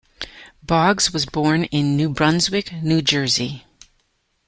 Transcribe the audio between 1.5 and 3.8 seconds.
in New Brunswick, New Jersey.